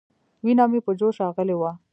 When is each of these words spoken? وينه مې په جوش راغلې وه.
وينه 0.43 0.63
مې 0.71 0.79
په 0.85 0.91
جوش 0.99 1.15
راغلې 1.23 1.55
وه. 1.57 1.71